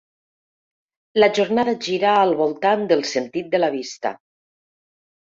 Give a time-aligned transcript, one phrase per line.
[1.19, 4.13] La jornada gira al voltant del sentit de la vista.